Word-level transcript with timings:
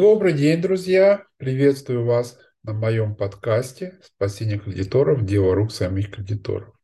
Добрый 0.00 0.32
день, 0.32 0.62
друзья! 0.62 1.26
Приветствую 1.36 2.06
вас 2.06 2.38
на 2.62 2.72
моем 2.72 3.14
подкасте 3.14 4.00
«Спасение 4.02 4.58
кредиторов. 4.58 5.26
Дело 5.26 5.54
рук 5.54 5.72
самих 5.72 6.10
кредиторов». 6.10 6.74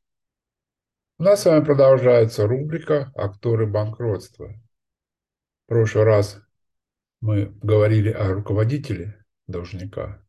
У 1.17 1.23
нас 1.23 1.41
с 1.41 1.47
вами 1.47 1.65
продолжается 1.65 2.47
рубрика 2.47 3.11
«Акторы 3.15 3.67
банкротства». 3.67 4.49
В 4.49 5.69
прошлый 5.69 6.05
раз 6.05 6.43
мы 7.23 7.47
говорили 7.63 8.11
о 8.11 8.35
руководителе 8.35 9.25
должника. 9.47 10.23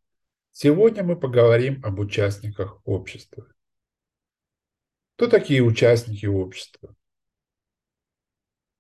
Сегодня 0.54 1.04
мы 1.04 1.20
поговорим 1.20 1.84
об 1.84 2.00
участниках 2.00 2.80
общества. 2.86 3.50
Кто 5.18 5.28
такие 5.28 5.62
участники 5.62 6.26
общества? 6.26 6.96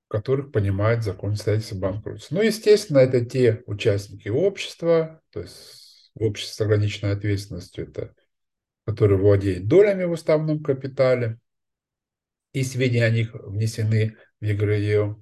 Которых 0.07 0.51
понимает 0.51 1.03
закон 1.03 1.35
строительства 1.35 1.77
банкротства. 1.77 2.35
Ну, 2.35 2.41
естественно, 2.41 2.99
это 2.99 3.25
те 3.25 3.63
участники 3.65 4.29
общества, 4.29 5.21
то 5.31 5.41
есть 5.41 6.11
общество 6.15 6.63
с 6.63 6.65
ограниченной 6.65 7.13
ответственностью, 7.13 7.89
это 7.89 8.15
которые 8.85 9.19
владеют 9.19 9.67
долями 9.67 10.05
в 10.05 10.11
уставном 10.11 10.63
капитале, 10.63 11.39
и 12.53 12.63
сведения 12.63 13.05
о 13.05 13.09
них 13.09 13.33
внесены 13.33 14.15
в 14.39 14.45
ЕГРЕ. 14.45 15.15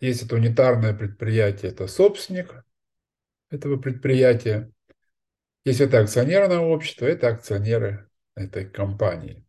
Если 0.00 0.26
это 0.26 0.34
унитарное 0.34 0.92
предприятие, 0.92 1.72
это 1.72 1.86
собственник 1.86 2.62
этого 3.50 3.78
предприятия. 3.78 4.70
Если 5.64 5.86
это 5.86 6.00
акционерное 6.00 6.58
общество, 6.58 7.06
это 7.06 7.28
акционеры 7.28 8.10
этой 8.36 8.68
компании. 8.68 9.43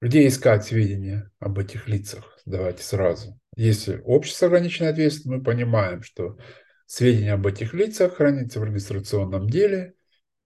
Где 0.00 0.28
искать 0.28 0.64
сведения 0.64 1.30
об 1.40 1.58
этих 1.58 1.88
лицах? 1.88 2.38
Давайте 2.46 2.84
сразу. 2.84 3.38
Если 3.56 4.00
общество 4.04 4.46
ограниченной 4.46 4.90
ответственности, 4.90 5.38
мы 5.38 5.42
понимаем, 5.42 6.02
что 6.02 6.38
сведения 6.86 7.32
об 7.32 7.44
этих 7.48 7.74
лицах 7.74 8.14
хранятся 8.14 8.60
в 8.60 8.64
регистрационном 8.64 9.50
деле, 9.50 9.94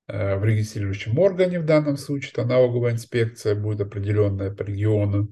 э, 0.08 0.36
в 0.36 0.44
регистрирующем 0.44 1.18
органе 1.18 1.60
в 1.60 1.66
данном 1.66 1.98
случае, 1.98 2.30
это 2.32 2.46
налоговая 2.46 2.92
инспекция 2.92 3.54
будет 3.54 3.82
определенная 3.82 4.50
по 4.50 4.62
региону. 4.62 5.28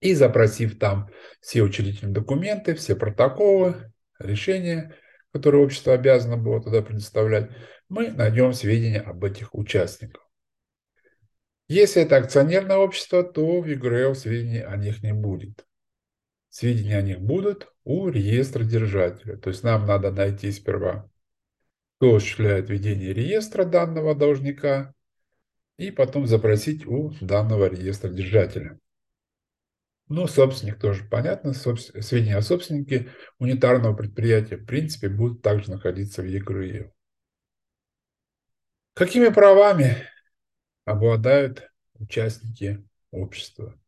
И 0.00 0.14
запросив 0.14 0.80
там 0.80 1.08
все 1.40 1.62
учредительные 1.62 2.12
документы, 2.12 2.74
все 2.74 2.96
протоколы, 2.96 3.92
решения, 4.18 4.96
которые 5.32 5.64
общество 5.64 5.94
обязано 5.94 6.36
было 6.36 6.60
туда 6.60 6.82
предоставлять, 6.82 7.50
мы 7.88 8.10
найдем 8.10 8.52
сведения 8.52 9.00
об 9.00 9.22
этих 9.22 9.54
участниках. 9.54 10.28
Если 11.72 12.02
это 12.02 12.18
акционерное 12.18 12.76
общество, 12.76 13.24
то 13.24 13.62
в 13.62 13.66
ЕГРЛ 13.66 14.14
сведений 14.14 14.60
о 14.60 14.76
них 14.76 15.02
не 15.02 15.14
будет. 15.14 15.64
Сведения 16.50 16.98
о 16.98 17.02
них 17.02 17.18
будут 17.22 17.72
у 17.84 18.10
реестра 18.10 18.62
держателя. 18.62 19.38
То 19.38 19.48
есть 19.48 19.62
нам 19.62 19.86
надо 19.86 20.10
найти 20.10 20.52
сперва, 20.52 21.08
кто 21.96 22.16
осуществляет 22.16 22.68
ведение 22.68 23.14
реестра 23.14 23.64
данного 23.64 24.14
должника, 24.14 24.92
и 25.78 25.90
потом 25.90 26.26
запросить 26.26 26.84
у 26.84 27.14
данного 27.22 27.70
реестра 27.70 28.10
держателя. 28.10 28.78
Ну, 30.08 30.26
собственник 30.26 30.78
тоже 30.78 31.04
понятно. 31.04 31.54
Сведения 31.54 32.36
о 32.36 32.42
собственнике 32.42 33.08
унитарного 33.38 33.96
предприятия 33.96 34.58
в 34.58 34.66
принципе 34.66 35.08
будут 35.08 35.40
также 35.40 35.70
находиться 35.70 36.20
в 36.20 36.26
ЕГРИ. 36.26 36.92
Какими 38.92 39.30
правами 39.30 40.06
обладают 40.84 41.70
участники 41.94 42.84
общества. 43.10 43.78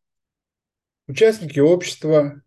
Участники 1.07 1.59
общества, 1.59 2.41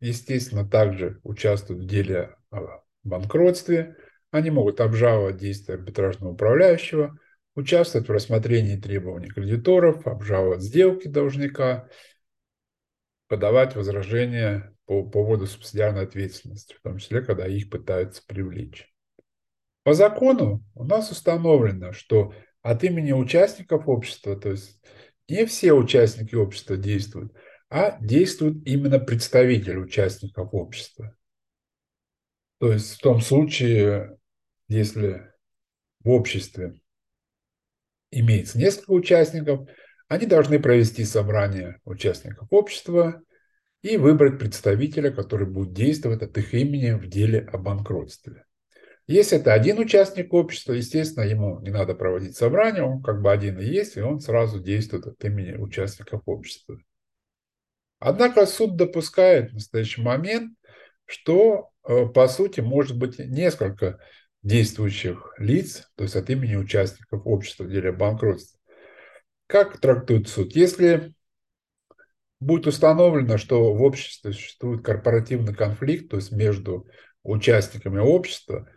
естественно, 0.00 0.68
также 0.68 1.20
участвуют 1.22 1.82
в 1.84 1.86
деле 1.86 2.36
о 2.50 2.82
банкротстве. 3.02 3.96
Они 4.30 4.50
могут 4.50 4.80
обжаловать 4.80 5.38
действия 5.38 5.74
арбитражного 5.74 6.32
управляющего, 6.32 7.18
участвовать 7.54 8.08
в 8.08 8.12
рассмотрении 8.12 8.76
требований 8.76 9.28
кредиторов, 9.28 10.06
обжаловать 10.06 10.62
сделки 10.62 11.08
должника, 11.08 11.88
подавать 13.28 13.74
возражения 13.74 14.76
по 14.84 15.02
поводу 15.08 15.46
субсидиарной 15.46 16.04
ответственности, 16.04 16.74
в 16.74 16.82
том 16.82 16.98
числе, 16.98 17.22
когда 17.22 17.46
их 17.48 17.70
пытаются 17.70 18.22
привлечь. 18.24 18.92
По 19.82 19.94
закону 19.94 20.64
у 20.74 20.84
нас 20.84 21.10
установлено, 21.10 21.92
что 21.92 22.34
от 22.70 22.82
имени 22.82 23.12
участников 23.12 23.88
общества, 23.88 24.36
то 24.36 24.50
есть 24.50 24.80
не 25.28 25.46
все 25.46 25.72
участники 25.72 26.34
общества 26.34 26.76
действуют, 26.76 27.32
а 27.68 27.96
действует 28.00 28.66
именно 28.66 28.98
представитель 28.98 29.78
участников 29.78 30.52
общества. 30.52 31.16
То 32.58 32.72
есть 32.72 32.94
в 32.94 32.98
том 33.00 33.20
случае, 33.20 34.18
если 34.66 35.30
в 36.00 36.10
обществе 36.10 36.80
имеется 38.10 38.58
несколько 38.58 38.92
участников, 38.92 39.68
они 40.08 40.26
должны 40.26 40.58
провести 40.58 41.04
собрание 41.04 41.80
участников 41.84 42.48
общества 42.50 43.22
и 43.82 43.96
выбрать 43.96 44.38
представителя, 44.38 45.12
который 45.12 45.46
будет 45.46 45.72
действовать 45.72 46.22
от 46.22 46.36
их 46.38 46.54
имени 46.54 46.92
в 46.92 47.06
деле 47.08 47.40
о 47.52 47.58
банкротстве. 47.58 48.45
Если 49.06 49.38
это 49.38 49.52
один 49.52 49.78
участник 49.78 50.32
общества, 50.34 50.72
естественно, 50.72 51.24
ему 51.24 51.60
не 51.60 51.70
надо 51.70 51.94
проводить 51.94 52.36
собрание, 52.36 52.82
он 52.82 53.02
как 53.02 53.22
бы 53.22 53.30
один 53.30 53.58
и 53.60 53.64
есть, 53.64 53.96
и 53.96 54.00
он 54.00 54.18
сразу 54.18 54.58
действует 54.58 55.06
от 55.06 55.24
имени 55.24 55.54
участников 55.56 56.22
общества. 56.26 56.78
Однако 58.00 58.46
суд 58.46 58.76
допускает 58.76 59.50
в 59.50 59.54
настоящий 59.54 60.02
момент, 60.02 60.52
что 61.04 61.70
э, 61.86 62.06
по 62.06 62.26
сути 62.26 62.60
может 62.60 62.98
быть 62.98 63.18
несколько 63.20 64.00
действующих 64.42 65.34
лиц, 65.38 65.88
то 65.94 66.02
есть 66.02 66.16
от 66.16 66.28
имени 66.28 66.56
участников 66.56 67.22
общества 67.24 67.64
в 67.64 67.70
деле 67.70 67.92
банкротства. 67.92 68.58
Как 69.46 69.80
трактует 69.80 70.28
суд? 70.28 70.54
Если 70.56 71.14
будет 72.40 72.66
установлено, 72.66 73.38
что 73.38 73.72
в 73.72 73.82
обществе 73.82 74.32
существует 74.32 74.84
корпоративный 74.84 75.54
конфликт, 75.54 76.10
то 76.10 76.16
есть 76.16 76.32
между 76.32 76.88
участниками 77.22 77.98
общества, 77.98 78.68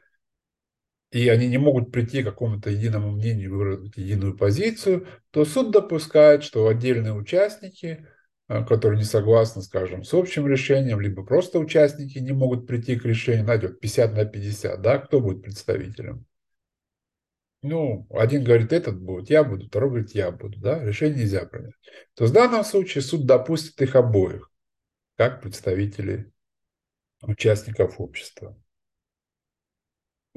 и 1.12 1.28
они 1.28 1.48
не 1.48 1.58
могут 1.58 1.92
прийти 1.92 2.22
к 2.22 2.26
какому-то 2.26 2.70
единому 2.70 3.12
мнению, 3.12 3.56
выбрать 3.56 3.98
единую 3.98 4.38
позицию, 4.38 5.08
то 5.32 5.44
суд 5.44 5.72
допускает, 5.72 6.44
что 6.44 6.68
отдельные 6.68 7.14
участники, 7.14 8.08
э, 8.48 8.66
которые 8.66 9.00
не 9.00 9.06
согласны, 9.06 9.62
скажем, 9.64 10.04
с 10.04 10.14
общим 10.14 10.48
решением, 10.48 11.02
либо 11.02 11.26
просто 11.26 11.60
участники 11.60 12.20
не 12.20 12.32
могут 12.32 12.68
прийти 12.68 12.96
к 12.96 13.06
решению, 13.06 13.46
найдет 13.46 13.80
50 13.80 14.14
на 14.14 14.26
50, 14.26 14.82
да, 14.82 15.00
кто 15.00 15.20
будет 15.20 15.42
представителем? 15.42 16.26
Ну, 17.62 18.08
один 18.12 18.44
говорит, 18.44 18.72
этот 18.72 19.02
будет, 19.02 19.30
я 19.30 19.44
буду, 19.44 19.68
второй 19.68 19.90
говорит, 19.90 20.12
я 20.12 20.32
буду, 20.32 20.60
да, 20.60 20.82
решение 20.84 21.20
нельзя 21.20 21.46
принять. 21.46 21.74
То 22.14 22.26
в 22.26 22.32
данном 22.32 22.64
случае 22.64 23.02
суд 23.02 23.26
допустит 23.26 23.82
их 23.82 23.96
обоих, 23.96 24.50
как 25.18 25.42
представителей 25.42 26.32
участников 27.22 28.00
общества. 28.00 28.56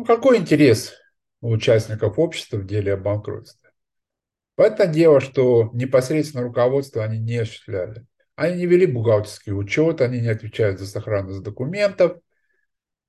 Ну, 0.03 0.07
какой 0.07 0.39
интерес 0.39 0.95
у 1.43 1.53
участников 1.53 2.19
общества 2.19 2.57
в 2.57 2.67
деле 2.67 2.95
о 2.95 2.97
банкротстве? 2.97 3.71
Понятное 4.57 4.89
дело, 4.89 5.21
что 5.21 5.71
непосредственно 5.75 6.43
руководство 6.43 7.05
они 7.05 7.21
не 7.21 7.37
осуществляли. 7.37 8.05
Они 8.35 8.57
не 8.57 8.67
вели 8.67 8.87
бухгалтерский 8.87 9.53
учет, 9.53 10.01
они 10.01 10.21
не 10.21 10.27
отвечают 10.27 10.81
за 10.81 10.89
сохранность 10.89 11.45
документов. 11.45 12.19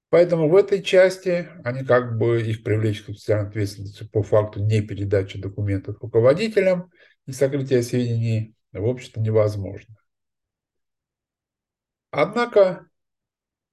Поэтому 0.09 0.47
в 0.47 0.55
этой 0.55 0.83
части 0.83 1.49
они 1.63 1.83
как 1.83 2.19
бы 2.19 2.43
их 2.43 2.63
привлечь 2.63 3.01
к 3.01 3.07
социальной 3.07 3.49
ответственности 3.49 4.07
по 4.07 4.21
факту 4.21 4.59
не 4.59 4.81
передачи 4.81 5.41
документов 5.41 5.97
руководителям 5.99 6.91
и 7.25 7.31
сокрытия 7.31 7.81
сведений 7.81 8.53
в 8.71 8.83
обществе 8.83 9.19
невозможно. 9.19 9.95
Однако 12.11 12.85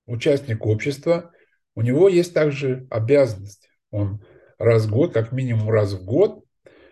участник 0.07 0.65
общества 0.65 1.35
у 1.75 1.83
него 1.83 2.09
есть 2.09 2.35
также 2.35 2.87
обязанность. 2.91 3.69
Он 3.91 4.25
раз 4.59 4.87
в 4.87 4.91
год, 4.91 5.13
как 5.13 5.33
минимум 5.33 5.71
раз 5.71 5.93
в 5.93 6.05
год, 6.05 6.45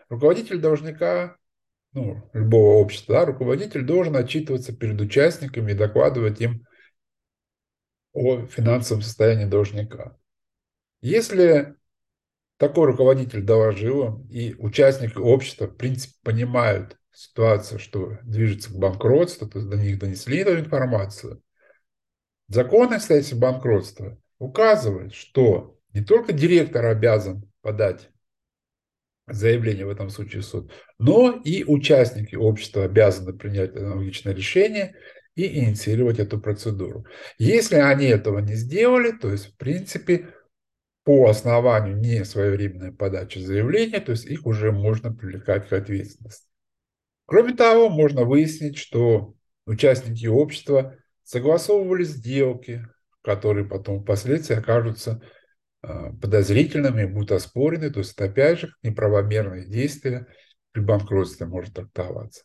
руководитель 0.09 0.59
должника, 0.59 1.37
ну, 1.93 2.29
любого 2.33 2.77
общества, 2.79 3.17
да, 3.17 3.25
руководитель 3.27 3.83
должен 3.83 4.17
отчитываться 4.17 4.75
перед 4.75 5.01
участниками 5.01 5.73
и 5.73 5.77
докладывать 5.77 6.41
им 6.41 6.67
о 8.13 8.47
финансовом 8.47 9.03
состоянии 9.03 9.45
должника. 9.45 10.17
Если 11.01 11.77
такой 12.57 12.87
руководитель 12.87 13.43
доложил 13.43 14.27
и 14.31 14.55
участники 14.55 15.17
общества, 15.17 15.67
в 15.67 15.77
принципе, 15.77 16.15
понимают 16.23 16.97
ситуацию, 17.13 17.79
что 17.79 18.19
движется 18.23 18.71
к 18.71 18.77
банкротству, 18.77 19.49
то 19.49 19.61
до 19.61 19.77
них 19.77 19.99
донесли 19.99 20.39
эту 20.39 20.59
информацию, 20.59 21.43
законное 22.49 22.97
обстоятельства 22.97 23.37
банкротства 23.37 24.19
указывает, 24.39 25.15
что 25.15 25.77
не 25.93 26.05
только 26.05 26.33
директор 26.33 26.87
обязан 26.87 27.51
подать 27.61 28.11
заявление 29.27 29.87
в 29.87 29.91
этом 29.91 30.11
случае 30.11 30.43
в 30.43 30.47
суд, 30.47 30.73
но 30.99 31.41
и 31.45 31.65
участники 31.65 32.35
общества 32.35 32.85
обязаны 32.85 33.33
принять 33.33 33.77
аналогичное 33.77 34.35
решение 34.35 34.95
и 35.35 35.61
инициировать 35.61 36.19
эту 36.19 36.41
процедуру. 36.41 37.07
Если 37.39 37.77
они 37.77 38.07
этого 38.07 38.39
не 38.41 38.55
сделали, 38.55 39.13
то 39.13 39.31
есть, 39.31 39.47
в 39.47 39.57
принципе, 39.57 40.35
по 41.05 41.29
основанию 41.29 41.97
несвоевременной 41.97 42.93
подачи 42.93 43.39
заявления, 43.39 44.01
то 44.01 44.13
есть 44.13 44.27
их 44.27 44.47
уже 44.47 44.73
можно 44.73 45.13
привлекать 45.13 45.69
к 45.69 45.73
ответственности. 45.73 46.49
Кроме 47.27 47.55
того, 47.55 47.89
можно 47.89 48.25
выяснить, 48.25 48.77
что 48.77 49.35
участники 49.67 50.27
общества 50.27 50.97
согласовывали 51.23 52.05
сделки, 52.05 52.87
которые 53.29 53.67
потом 53.67 54.01
впоследствии 54.01 54.57
окажутся 54.57 55.21
а, 55.83 56.15
подозрительными, 56.15 57.05
будут 57.05 57.33
оспорены. 57.33 57.91
То 57.91 57.99
есть 57.99 58.15
это 58.15 58.25
опять 58.25 58.61
же 58.61 58.75
неправомерные 58.83 59.67
действия 59.69 60.27
при 60.73 60.81
банкротстве 60.81 61.45
может 61.45 61.75
трактоваться. 61.75 62.43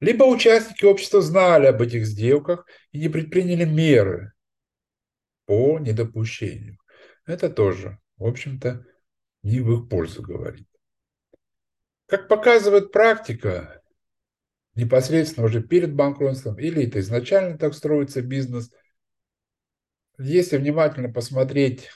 Либо 0.00 0.24
участники 0.24 0.84
общества 0.84 1.22
знали 1.22 1.66
об 1.66 1.80
этих 1.80 2.06
сделках 2.06 2.66
и 2.90 2.98
не 2.98 3.08
предприняли 3.08 3.64
меры 3.64 4.32
по 5.44 5.78
недопущению. 5.78 6.78
Это 7.24 7.48
тоже, 7.48 8.00
в 8.16 8.26
общем-то, 8.26 8.84
не 9.44 9.60
в 9.60 9.72
их 9.72 9.88
пользу 9.88 10.22
говорит. 10.22 10.66
Как 12.06 12.26
показывает 12.26 12.90
практика, 12.90 13.80
непосредственно 14.74 15.46
уже 15.46 15.62
перед 15.62 15.94
банкротством, 15.94 16.58
или 16.58 16.84
это 16.84 16.98
изначально 16.98 17.56
так 17.56 17.74
строится 17.74 18.22
бизнес, 18.22 18.72
если 20.18 20.56
внимательно 20.56 21.12
посмотреть, 21.12 21.88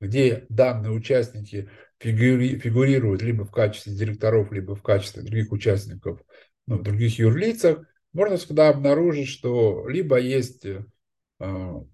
где 0.00 0.46
данные 0.48 0.92
участники 0.92 1.68
фигурируют 1.98 3.22
либо 3.22 3.44
в 3.44 3.50
качестве 3.50 3.94
директоров, 3.94 4.52
либо 4.52 4.76
в 4.76 4.82
качестве 4.82 5.22
других 5.22 5.50
участников 5.50 6.20
ну, 6.66 6.78
в 6.78 6.82
других 6.82 7.18
юрлицах, 7.18 7.80
можно 8.12 8.36
всегда 8.36 8.68
обнаружить, 8.68 9.28
что 9.28 9.86
либо 9.88 10.18
есть 10.18 10.64
э, 10.64 10.82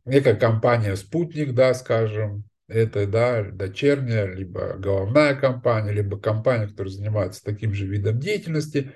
некая 0.04 0.36
компания 0.36 0.96
«Спутник», 0.96 1.54
да, 1.54 1.75
скажем, 1.75 2.44
это 2.69 3.06
да, 3.06 3.42
дочерняя, 3.42 4.26
либо 4.26 4.75
головная 4.75 5.34
компания, 5.34 5.92
либо 5.92 6.19
компания, 6.19 6.69
которая 6.69 6.92
занимается 6.92 7.44
таким 7.44 7.75
же 7.75 7.86
видом 7.86 8.19
деятельности, 8.19 8.92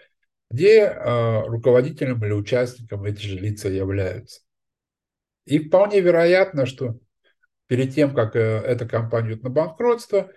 где 0.50 0.80
э, 0.80 1.42
руководителем 1.46 2.24
или 2.24 2.32
участником 2.32 3.04
эти 3.04 3.20
же 3.20 3.38
лица 3.38 3.68
являются. 3.68 4.40
И 5.48 5.58
вполне 5.58 6.00
вероятно, 6.00 6.66
что 6.66 6.98
перед 7.68 7.94
тем, 7.94 8.14
как 8.14 8.36
э, 8.36 8.40
эта 8.40 8.86
компания 8.86 9.32
идет 9.32 9.42
на 9.42 9.50
банкротство, 9.50 10.30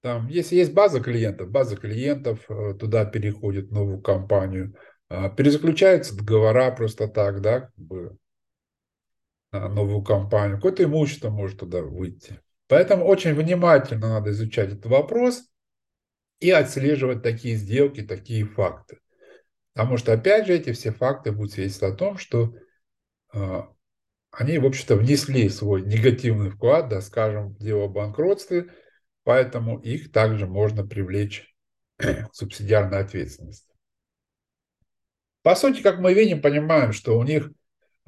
там, 0.00 0.28
если 0.28 0.54
есть 0.54 0.72
база 0.72 1.00
клиентов, 1.00 1.50
база 1.50 1.76
клиентов 1.76 2.48
э, 2.48 2.74
туда 2.74 3.04
переходит 3.04 3.68
в 3.68 3.72
новую 3.72 4.00
компанию, 4.00 4.76
э, 5.10 5.28
перезаключаются 5.36 6.16
договора 6.16 6.70
просто 6.70 7.08
так, 7.08 7.40
да, 7.40 7.60
как 7.62 7.76
бы, 7.76 8.16
новую 9.52 10.02
компанию, 10.02 10.56
какое-то 10.56 10.84
имущество 10.84 11.30
может 11.30 11.60
туда 11.60 11.82
выйти. 11.82 12.40
Поэтому 12.68 13.06
очень 13.06 13.34
внимательно 13.34 14.08
надо 14.08 14.30
изучать 14.30 14.72
этот 14.72 14.86
вопрос 14.86 15.48
и 16.40 16.50
отслеживать 16.50 17.22
такие 17.22 17.56
сделки, 17.56 18.02
такие 18.02 18.44
факты. 18.44 18.98
Потому 19.72 19.96
что, 19.96 20.12
опять 20.12 20.46
же, 20.46 20.54
эти 20.54 20.72
все 20.72 20.92
факты 20.92 21.32
будут 21.32 21.52
свидетельствовать 21.52 21.94
о 21.94 21.98
том, 21.98 22.18
что 22.18 22.54
э, 23.32 23.62
они, 24.36 24.58
в 24.58 24.66
общем-то, 24.66 24.96
внесли 24.96 25.48
свой 25.48 25.82
негативный 25.82 26.50
вклад, 26.50 26.88
да, 26.88 27.00
скажем, 27.00 27.54
в 27.54 27.58
дело 27.58 27.84
о 27.84 27.88
банкротстве, 27.88 28.70
поэтому 29.24 29.78
их 29.78 30.12
также 30.12 30.46
можно 30.46 30.86
привлечь 30.86 31.54
к 31.98 32.28
субсидиарной 32.32 33.00
ответственности. 33.00 33.72
По 35.42 35.54
сути, 35.54 35.80
как 35.80 35.98
мы 35.98 36.12
видим, 36.12 36.42
понимаем, 36.42 36.92
что 36.92 37.18
у 37.18 37.22
них 37.22 37.50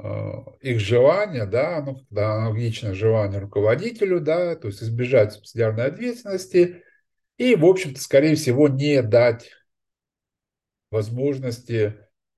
Э, 0.01 0.45
их 0.61 0.79
желание, 0.79 1.45
да, 1.45 1.83
ну, 1.85 1.97
когда 1.97 2.35
аналогично 2.35 2.95
желанию 2.95 3.41
руководителю, 3.41 4.21
да, 4.21 4.55
то 4.55 4.69
есть 4.69 4.83
избежать 4.83 5.33
субсидиарной 5.33 5.87
ответственности 5.87 6.85
и, 7.37 7.57
в 7.57 7.65
общем-то, 7.65 8.01
скорее 8.01 8.37
всего, 8.37 8.69
не 8.69 9.03
дать 9.03 9.51
возможности 10.93 11.97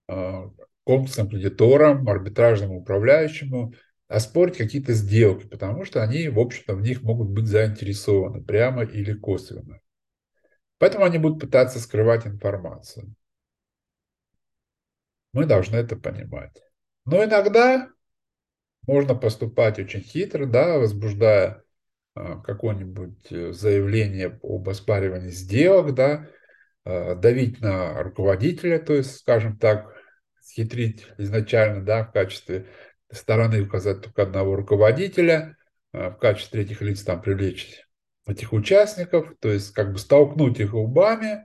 э, 0.09 0.51
комплексным 0.85 1.29
кредиторам, 1.29 2.09
арбитражному 2.09 2.81
управляющему 2.81 3.75
оспорить 4.09 4.57
какие-то 4.57 4.93
сделки, 4.93 5.47
потому 5.47 5.85
что 5.85 6.03
они, 6.03 6.29
в 6.29 6.39
общем-то, 6.39 6.75
в 6.75 6.83
них 6.83 7.03
могут 7.03 7.29
быть 7.29 7.47
заинтересованы 7.47 8.43
прямо 8.43 8.83
или 8.83 9.13
косвенно. 9.13 9.81
Поэтому 10.79 11.05
они 11.05 11.19
будут 11.19 11.41
пытаться 11.41 11.79
скрывать 11.79 12.27
информацию. 12.27 13.15
Мы 15.33 15.47
должны 15.47 15.77
это 15.77 15.95
понимать. 15.95 16.61
Но 17.05 17.23
иногда 17.23 17.89
можно 18.87 19.15
поступать 19.15 19.79
очень 19.79 20.01
хитро, 20.01 20.47
да, 20.47 20.79
возбуждая 20.79 21.63
а, 22.15 22.41
какое-нибудь 22.41 23.31
э, 23.31 23.53
заявление 23.53 24.41
об 24.43 24.69
оспаривании 24.69 25.31
сделок, 25.31 25.95
да, 25.95 26.29
а, 26.85 27.15
давить 27.15 27.61
на 27.61 28.03
руководителя, 28.03 28.81
то 28.81 28.95
есть, 28.95 29.19
скажем 29.19 29.57
так, 29.59 29.95
схитрить 30.41 31.07
изначально, 31.19 31.85
да, 31.85 32.05
в 32.05 32.13
качестве 32.13 32.67
стороны 33.11 33.63
указать 33.63 34.03
только 34.03 34.23
одного 34.23 34.57
руководителя, 34.57 35.57
а, 35.93 36.11
в 36.11 36.19
качестве 36.19 36.63
этих 36.63 36.81
лиц 36.83 37.03
там 37.03 37.21
привлечь 37.21 37.87
этих 38.27 38.53
участников, 38.53 39.35
то 39.41 39.51
есть 39.51 39.73
как 39.73 39.93
бы 39.93 39.99
столкнуть 39.99 40.61
их 40.61 40.75
лбами, 40.75 41.45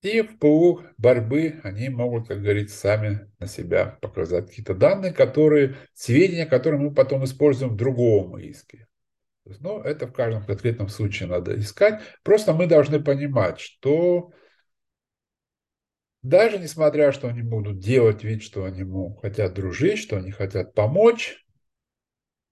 и 0.00 0.22
в 0.22 0.38
ПУ 0.38 0.84
борьбы 0.96 1.60
они 1.64 1.88
могут, 1.88 2.28
как 2.28 2.40
говорится, 2.40 2.76
сами 2.76 3.30
на 3.40 3.48
себя 3.48 3.98
показать 4.00 4.48
какие-то 4.48 4.74
данные, 4.74 5.12
которые, 5.12 5.76
сведения, 5.92 6.46
которые 6.46 6.80
мы 6.80 6.94
потом 6.94 7.24
используем 7.24 7.72
в 7.72 7.76
другом 7.76 8.38
иске. 8.38 8.86
Но 9.44 9.78
ну, 9.78 9.80
это 9.80 10.06
в 10.06 10.12
каждом 10.12 10.44
конкретном 10.44 10.88
случае 10.88 11.28
надо 11.28 11.58
искать. 11.58 12.02
Просто 12.22 12.52
мы 12.52 12.66
должны 12.66 13.02
понимать, 13.02 13.58
что 13.58 14.30
даже 16.22 16.58
несмотря, 16.58 17.12
что 17.12 17.28
они 17.28 17.42
будут 17.42 17.78
делать 17.78 18.24
вид, 18.24 18.42
что 18.42 18.64
они 18.64 18.82
ну, 18.82 19.14
хотят 19.16 19.54
дружить, 19.54 19.98
что 19.98 20.16
они 20.16 20.30
хотят 20.30 20.74
помочь, 20.74 21.44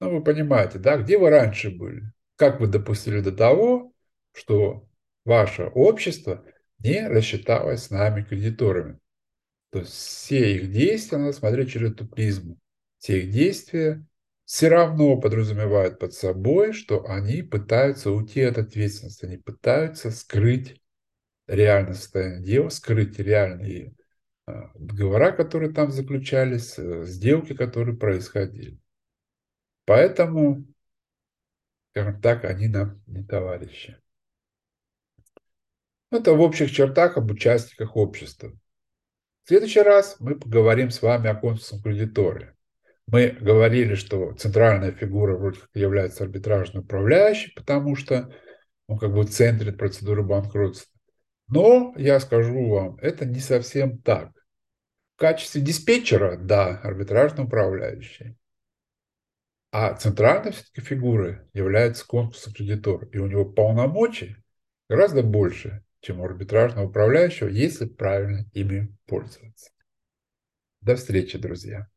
ну, 0.01 0.11
вы 0.11 0.23
понимаете, 0.23 0.79
да, 0.79 0.97
где 0.97 1.19
вы 1.19 1.31
раньше 1.31 1.71
были? 1.71 2.03
Как 2.37 2.61
вы 2.61 2.67
допустили 2.67 3.21
до 3.21 3.33
того, 3.33 3.93
что 4.33 4.87
ваше 5.25 5.65
общество– 5.65 6.45
не 6.79 7.07
рассчиталась 7.07 7.85
с 7.85 7.91
нами 7.91 8.23
кредиторами. 8.23 8.99
То 9.71 9.81
есть 9.81 9.93
все 9.93 10.57
их 10.57 10.71
действия 10.71 11.19
надо 11.19 11.33
смотреть 11.33 11.73
через 11.73 11.93
эту 11.93 12.07
призму. 12.07 12.59
Все 12.99 13.21
их 13.21 13.31
действия 13.31 14.07
все 14.45 14.69
равно 14.69 15.21
подразумевают 15.21 15.99
под 15.99 16.14
собой, 16.14 16.73
что 16.73 17.05
они 17.07 17.43
пытаются 17.43 18.11
уйти 18.11 18.43
от 18.43 18.59
ответственности, 18.59 19.25
они 19.25 19.38
пытаются 19.38 20.11
скрыть 20.11 20.81
реальное 21.47 21.95
состояние 21.95 22.43
дела, 22.43 22.69
скрыть 22.69 23.19
реальные 23.19 23.95
а, 24.47 24.71
договора, 24.75 25.33
которые 25.33 25.73
там 25.73 25.91
заключались, 25.91 26.79
э, 26.79 27.05
сделки, 27.05 27.55
которые 27.55 27.97
происходили. 27.97 28.79
Поэтому, 29.85 30.67
скажем 31.91 32.21
так, 32.21 32.45
они 32.45 32.69
нам 32.69 33.03
не 33.07 33.25
товарищи. 33.25 33.97
Это 36.11 36.33
в 36.33 36.41
общих 36.41 36.71
чертах 36.71 37.17
об 37.17 37.31
участниках 37.31 37.97
общества. 37.97 38.53
В 39.45 39.49
следующий 39.49 39.83
раз 39.83 40.17
мы 40.19 40.38
поговорим 40.38 40.91
с 40.91 41.03
вами 41.03 41.29
о 41.29 41.35
конкурсном 41.35 41.83
кредиторе. 41.83 42.57
Мы 43.07 43.29
говорили, 43.29 43.95
что 43.95 44.33
центральная 44.33 44.91
фигура 44.91 45.37
вроде 45.37 45.61
как 45.61 45.71
является 45.75 46.25
арбитражный 46.25 46.81
управляющий, 46.81 47.53
потому 47.55 47.95
что 47.95 48.33
он 48.88 48.99
как 48.99 49.12
бы 49.12 49.23
в 49.23 49.31
центре 49.31 49.73
процедуры 49.73 50.25
банкротства. 50.25 50.96
Но 51.49 51.95
я 51.97 52.19
скажу 52.21 52.69
вам, 52.69 52.97
это 52.97 53.25
не 53.25 53.41
совсем 53.41 53.99
так. 53.99 54.33
В 55.15 55.19
качестве 55.19 55.62
диспетчера, 55.62 56.37
да, 56.37 56.81
арбитражный 56.81 57.45
управляющий. 57.45 58.37
А 59.71 59.95
центральной 59.95 60.53
все-таки 60.53 60.81
фигурой 60.81 61.38
является 61.53 62.07
конкурсный 62.07 62.53
кредитор. 62.53 63.05
И 63.12 63.19
у 63.19 63.26
него 63.26 63.45
полномочий 63.45 64.37
гораздо 64.88 65.23
больше, 65.23 65.85
чем 66.00 66.21
у 66.21 66.25
арбитражного 66.25 66.88
управляющего, 66.88 67.49
если 67.49 67.87
правильно 67.87 68.45
ими 68.53 68.95
пользоваться. 69.07 69.71
До 70.81 70.97
встречи, 70.97 71.38
друзья. 71.38 71.88